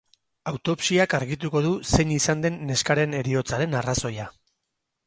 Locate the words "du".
1.67-1.75